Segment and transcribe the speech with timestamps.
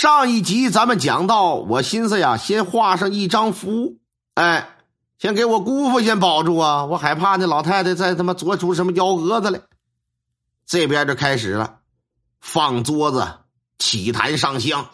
[0.00, 3.98] 上一集咱们讲到，我寻思呀，先画上一张符，
[4.32, 4.78] 哎，
[5.18, 9.60] 先给我姑父先保住啊，我害怕那老太太再他妈做出什么幺蛾子来。
[10.64, 11.80] 这边就开始了，
[12.40, 13.28] 放桌子，
[13.78, 14.88] 起坛上香，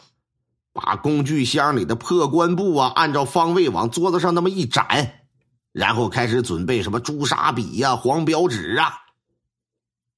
[0.72, 5.20] 把工具箱里的破棺布啊，按照方位往桌子上那么一展，
[5.70, 8.92] 然后开始准备什么朱砂笔呀、黄标纸啊。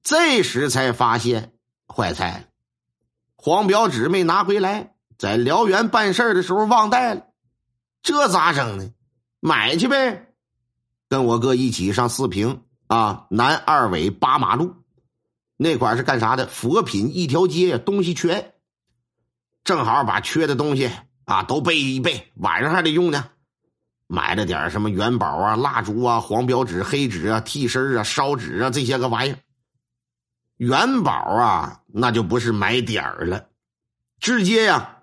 [0.02, 1.52] 这时才发现
[1.94, 2.46] 坏菜。
[3.40, 7.22] 黄表纸没拿回来，在辽源办事的时候忘带了，
[8.02, 8.90] 这咋整呢？
[9.38, 10.34] 买去呗！
[11.08, 14.74] 跟我哥一起上四平啊，南二纬八马路
[15.56, 16.48] 那块是干啥的？
[16.48, 18.54] 佛品一条街，东西全，
[19.62, 20.90] 正好把缺的东西
[21.24, 23.30] 啊都备一备，晚上还得用呢。
[24.08, 29.38] 买了点什么元宝啊、蜡烛啊、黄表纸、黑纸啊、替身啊、烧纸啊这些个玩意儿。
[30.58, 33.46] 元宝啊，那就不是买点儿了，
[34.18, 35.02] 直接呀，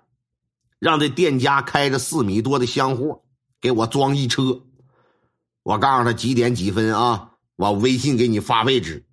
[0.78, 3.22] 让这店家开着四米多的箱货
[3.58, 4.60] 给我装一车。
[5.62, 9.06] 我告诉他几点几分啊，我微信给你发位置，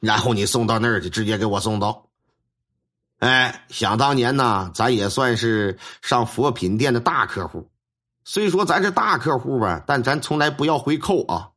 [0.00, 2.08] 然后你送到那儿去，直接给我送到。
[3.18, 7.70] 哎，想当年呢，咱也算是上佛品店的大客户，
[8.24, 11.50] 虽说咱是大客户吧，但咱从来不要回扣啊，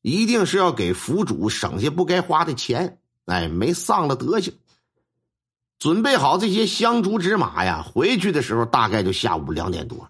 [0.00, 3.00] 一定是要给福主省下不该花的钱。
[3.26, 4.52] 哎，没丧了德行。
[5.78, 10.08] 准备好这些香烛纸马呀，回去的时候大概就下午两点多。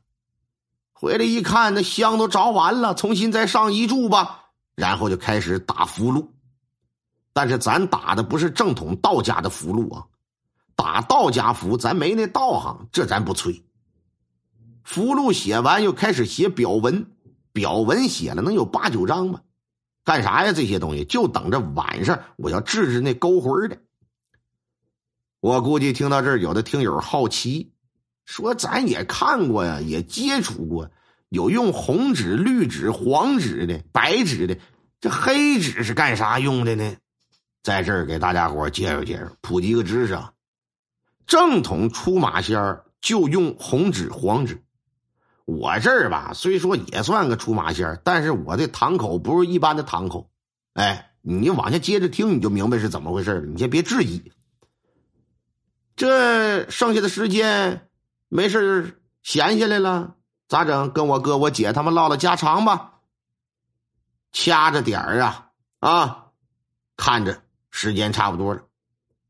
[0.93, 4.45] 回来一看，那香都着完了，重新再上一柱吧。
[4.75, 6.29] 然后就开始打符箓，
[7.33, 10.07] 但是咱打的不是正统道家的符箓啊，
[10.75, 13.65] 打道家符咱没那道行，这咱不吹。
[14.85, 17.11] 符箓写完又开始写表文，
[17.53, 19.43] 表文写了能有八九张吧。
[20.07, 20.53] 干啥呀？
[20.53, 23.77] 这些东西就等着晚上我要治治那勾魂的。
[25.41, 27.73] 我估计听到这儿，有的听友好奇，
[28.25, 30.93] 说咱也看过呀，也接触过，
[31.29, 34.57] 有用红纸、绿纸、黄纸的、白纸的，
[35.01, 36.97] 这黑纸是干啥用的呢？
[37.65, 40.33] 在这儿给大家伙介绍介绍，普及个知识啊。
[41.27, 44.63] 正统出马仙就用红纸、黄纸。
[45.47, 50.29] 我这儿吧，虽说也算个出马仙但是我的堂口不是一般的堂口。
[50.75, 53.47] 哎，你往下接着听，你就明白是怎么回事了。
[53.47, 54.33] 你先别质疑。
[55.95, 57.89] 这剩下的时间
[58.29, 60.17] 没事闲下来了，
[60.49, 60.93] 咋整？
[60.93, 62.95] 跟我哥、我姐他们唠唠家常吧。
[64.33, 66.27] 掐着点儿啊啊，
[66.97, 67.41] 看着
[67.71, 68.63] 时间差不多了，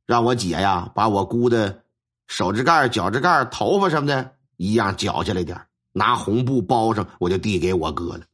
[0.06, 1.84] 让我姐呀把我姑的
[2.26, 5.60] 手指盖、脚趾盖、头发什么的一样绞下来点
[5.96, 8.26] 拿红布包上，我就递给我哥了。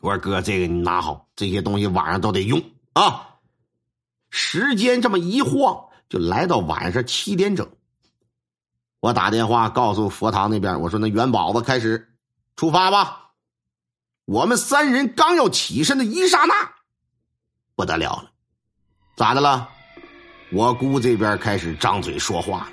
[0.00, 2.60] 我说：“哥，这个你拿好，这些东西晚上都得用
[2.92, 3.36] 啊。”
[4.30, 7.68] 时间这么一晃，就来到晚上七点整。
[8.98, 12.12] 我打电话告诉佛堂那边，我说：“那元宝子开始
[12.56, 13.30] 出发吧。”
[14.26, 16.72] 我们三人刚要起身的一刹那，
[17.76, 18.32] 不得了了，
[19.16, 19.68] 咋的了？
[20.50, 22.68] 我姑这边开始张嘴说话，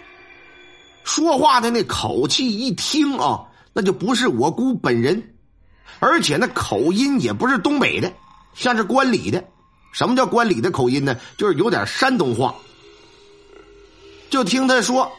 [1.03, 3.47] 说话的那口气一听啊。
[3.73, 5.35] 那就不是我姑本人，
[5.99, 8.13] 而且那口音也不是东北的，
[8.53, 9.43] 像是关里的。
[9.91, 11.15] 什么叫关里的口音呢？
[11.37, 12.55] 就是有点山东话。
[14.29, 15.11] 就听他说，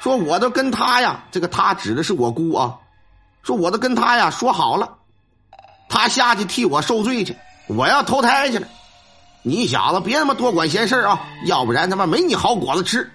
[0.00, 2.76] 说我都跟他呀，这个他指的是我姑啊，
[3.42, 4.98] 说我都跟他呀说好了，
[5.88, 8.68] 他下去替我受罪去，我要投胎去了。
[9.42, 13.10] 你小子别他妈多管闲事啊，要不然他妈没你好果子吃。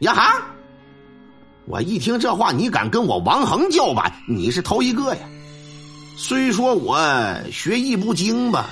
[0.00, 0.42] 呀哈！
[1.66, 4.12] 我一听这话，你敢跟我王恒叫板？
[4.28, 5.20] 你是头一个呀！
[6.16, 6.96] 虽说我
[7.50, 8.66] 学艺不精吧，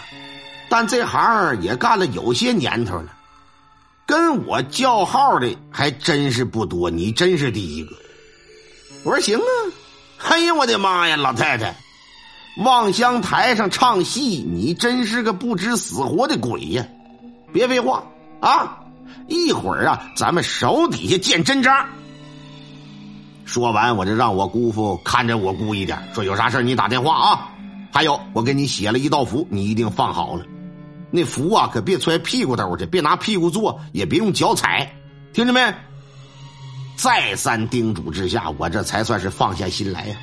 [0.69, 3.13] 但这行也干了有些年头了，
[4.07, 6.91] 跟我叫号的还真是不多。
[6.91, 7.97] 你真是第一个。
[9.05, 9.49] 我说行啊！
[10.29, 11.75] 哎呀，我的妈呀，老太太，
[12.59, 16.87] 望乡台上唱戏，你真是个不知死活的鬼呀！
[17.53, 18.05] 别废话
[18.41, 18.79] 啊！
[19.29, 21.87] 一会儿啊，咱们手底下见真章。
[23.45, 27.49] 说完，我就让我姑父看着我姑一点，说有啥事你打电话啊。
[27.93, 30.45] 还有，我给你写了一道符，你一定放好了。
[31.11, 34.91] 那符啊，可别揣屁股兜去，别拿屁股坐，也别用脚踩，
[35.35, 35.61] 听着没？
[36.97, 40.17] 再三叮嘱之下，我这才算是放下心来呀。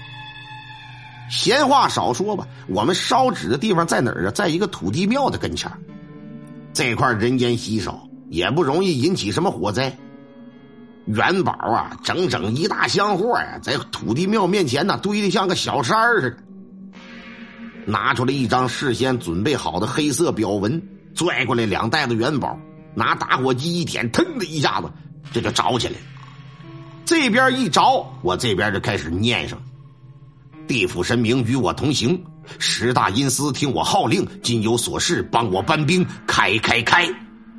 [1.29, 4.31] 闲话少说吧，我们烧纸的地方在哪儿啊？
[4.31, 5.71] 在一个土地庙的跟前
[6.73, 9.95] 这块人烟稀少，也不容易引起什么火灾。
[11.13, 16.37] 元宝啊，整整一大箱货呀，在土地庙面前呢堆的像个小山似的。
[17.85, 20.79] 拿出来一张事先准备好的黑色表文，
[21.15, 22.55] 拽过来两袋子元宝，
[22.93, 24.91] 拿打火机一点，腾的一下子，
[25.33, 25.95] 这就着起来。
[27.05, 29.59] 这边一着，我这边就开始念上
[30.67, 32.23] ：“地府神明与我同行，
[32.59, 37.09] 十大阴司听我号令，今有所事帮我搬兵，开开开！”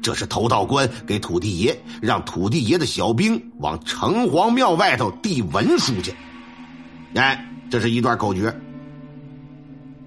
[0.03, 6.15] 这是头道官给土地爷，让土地爷的小兵往城隍庙外头递文书去。
[7.15, 8.55] 哎，这是一段口诀。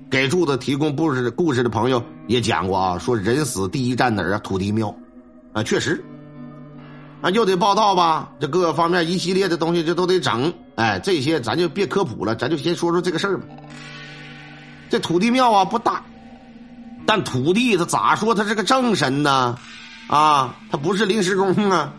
[0.09, 4.39] 给柱子提供故事故事的朋友也讲过啊，说人死第一站哪儿啊？
[4.39, 4.95] 土地庙，
[5.53, 6.03] 啊，确实，
[7.21, 8.31] 啊，又得报道吧？
[8.39, 10.53] 这各个方面一系列的东西，这都得整。
[10.75, 13.45] 哎，这些咱就别科普了，咱就先说说这个事儿吧。
[14.89, 16.03] 这土地庙啊不大，
[17.07, 18.35] 但土地他咋说？
[18.35, 19.57] 他是个正神呢？
[20.07, 21.93] 啊，他不是临时工啊！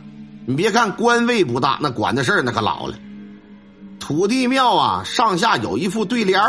[0.46, 2.96] 你别看官位不大，那管的事儿那可老了。
[3.98, 6.40] 土地庙啊，上下有一副对联。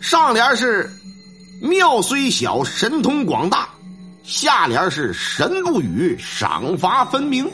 [0.00, 0.90] 上联是
[1.62, 3.68] “庙虽小，神通广大”，
[4.22, 7.50] 下联是“神不语，赏罚分明”。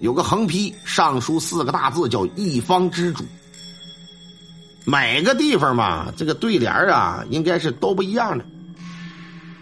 [0.00, 3.24] 有个横批，上书四个大字，叫“一方之主”。
[4.84, 8.44] 每个地方嘛，这个对联啊，应该是都不一样的。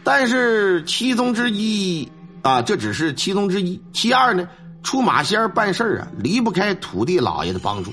[0.05, 2.11] 但是其中之一
[2.43, 3.81] 啊，这只是其中之一。
[3.93, 4.49] 其二呢，
[4.83, 7.93] 出马仙办事啊，离不开土地老爷的帮助。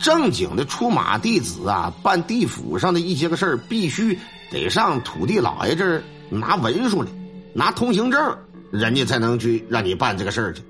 [0.00, 4.18] 正经的出马弟子啊，办地府上的一些个事儿，必须
[4.50, 7.10] 得上土地老爷这儿拿文书来，
[7.54, 8.36] 拿通行证，
[8.70, 10.62] 人家才能去让你办这个事儿去。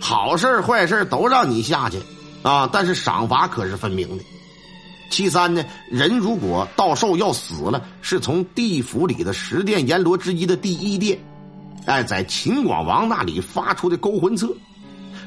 [0.00, 1.98] 好事坏事都让你下去
[2.42, 4.24] 啊，但是赏罚可是分明的。
[5.12, 11.18] 其三呢，人如果到寿要死了，是从地府里的十殿阎罗之一的第一殿，
[11.84, 14.48] 哎，在秦广王那里发出的勾魂册。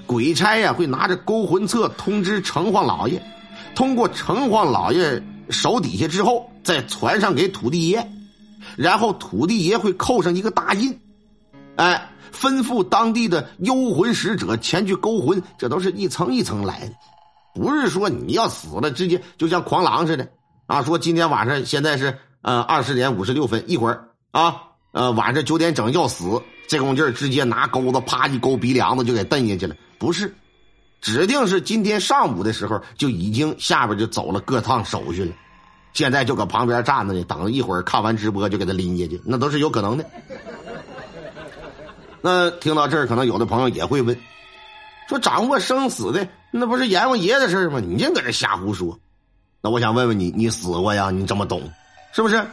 [0.08, 3.22] 鬼差呀，会拿着勾魂册通知城隍老爷，
[3.76, 5.22] 通过城隍老爷
[5.52, 8.08] 手底下之后，再传上给土地爷，
[8.76, 11.00] 然后土地爷会扣上一个大印，
[11.76, 16.94] 哎，吩咐当地的幽魂使者前去勾魂，这都是一层一层来的，
[17.56, 20.28] 不是说你要死了直接就像狂狼似的
[20.68, 20.84] 啊！
[20.84, 24.62] 说今天晚上现在是呃二十点五十六分，一会儿啊
[24.92, 29.76] 呃晚上九点整要死，这功劲儿直接拿钩子啪一勾鼻梁子就给蹬下去了。
[29.98, 30.36] 不是，
[31.00, 35.34] 指定是今天上午的时候就已经下边就走了各趟手续了，
[35.94, 40.06] 现在就搁旁边站着呢，等一会儿看完直播就给他拎下去，那都是有可能的。
[42.22, 44.18] 那听到这儿，可能有的朋友也会问，
[45.08, 47.82] 说掌握生死的那不是阎王爷的事吗？
[47.82, 48.98] 你净搁这瞎胡说。
[49.62, 51.12] 那我想问问你，你死过呀？
[51.12, 51.62] 你这么懂，
[52.14, 52.46] 是不是？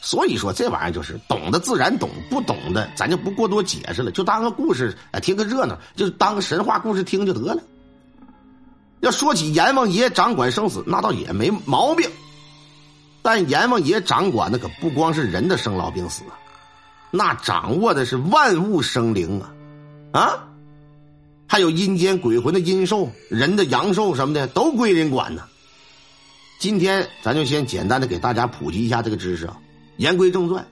[0.00, 7.62] 所以说这玩意儿就是懂的自然懂，不懂的咱就不过多解释了，就当个故事，哎，听个热闹，就当个神话故事听就得了。
[9.00, 12.10] 要说起阎王爷掌管生死，那倒也没毛病，
[13.22, 16.24] 但阎王爷掌管的可不光是人的生老病死，
[17.12, 19.40] 那掌握的是万物生灵
[20.12, 20.47] 啊，啊，
[21.48, 25.42] 还有阴间鬼魂的阴寿、人的阳寿什么的都归人管呢。
[26.60, 29.56] 今天咱就先简单的给大家普及一下这个知识啊。
[29.96, 30.64] 言归正传，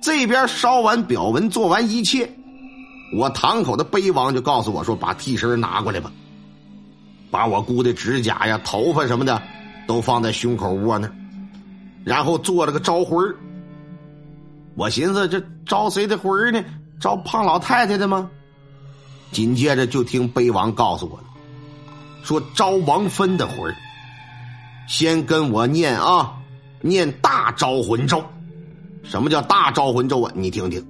[0.00, 2.30] 这边烧完表文，做完一切，
[3.16, 6.10] 我堂口的碑王就告诉我说：“把替身拿过来吧，
[7.30, 9.42] 把我姑的指甲呀、头发什么的
[9.86, 11.10] 都放在胸口窝那
[12.04, 13.18] 然后做了个招魂
[14.74, 16.64] 我寻思这招谁的魂呢？
[17.00, 18.30] 招胖老太太的吗？
[19.34, 21.24] 紧接着就听碑王告诉我了，
[22.22, 23.74] 说招王芬的魂
[24.88, 26.32] 先跟我念啊。
[26.80, 28.22] 念大招魂咒，
[29.02, 30.30] 什么叫大招魂咒啊？
[30.36, 30.86] 你听听。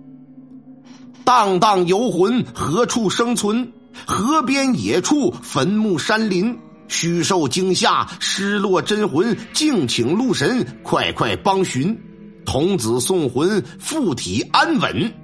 [1.25, 3.73] 荡荡游魂，何处生存？
[4.05, 6.59] 河边野处，坟墓山林，
[6.89, 11.97] 虚受惊吓，失落真魂，敬请路神快快帮寻，
[12.45, 15.15] 童子送魂，附体安稳。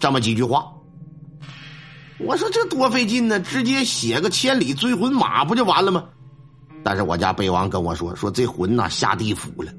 [0.00, 0.66] 这么几句话，
[2.18, 6.04] 我说这多费劲呢，直接写个千里追魂马不就完了吗？
[6.82, 9.70] 但是我家北王跟我说，说这魂呐下地府了，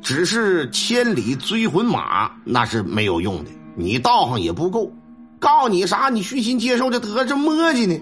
[0.00, 4.92] 只是千里追魂马那是没有用的，你道行也不够，
[5.40, 8.00] 告诉你啥你虚心接受就得，这磨叽呢？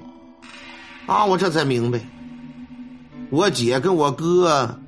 [1.07, 2.01] 啊，我这才明白，
[3.31, 4.79] 我姐跟我哥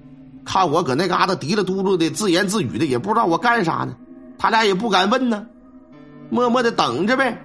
[0.44, 3.96] 看我搁那嘎达嘀了嘟噜的自言自语的，也不知道我干啥呢，
[4.36, 5.46] 他俩也不敢问呢，
[6.28, 7.42] 默默的等着呗。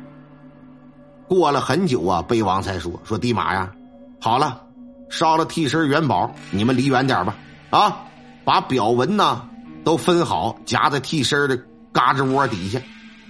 [1.30, 3.72] 过了很久啊，碑王才说：“说地马呀，
[4.20, 4.64] 好了。”
[5.10, 7.36] 烧了替身元宝，你们离远点吧！
[7.72, 7.98] 啊，
[8.44, 9.42] 把表文呢
[9.84, 11.60] 都分好，夹在替身的
[11.92, 12.80] 嘎吱窝底下。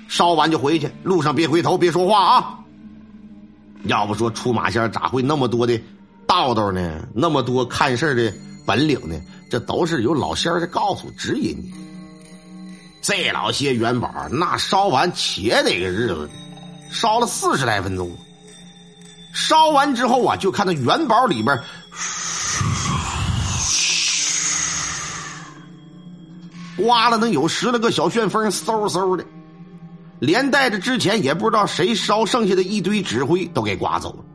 [0.09, 2.59] 烧完就回去，路上别回头，别说话啊！
[3.83, 5.79] 要不说出马仙咋会那么多的
[6.27, 7.07] 道道呢？
[7.13, 9.17] 那么多看事的本领呢？
[9.49, 11.73] 这都是有老仙儿的告诉指引你。
[13.01, 16.29] 这老些元宝，那烧完且得个日子，
[16.89, 18.11] 烧了四十来分钟。
[19.33, 21.57] 烧完之后啊，就看到元宝里边
[26.77, 29.25] 刮了能有十来个小旋风，嗖嗖的，
[30.19, 34.25] 连带着之前也不知道谁烧剩下的一堆纸灰都给刮走了。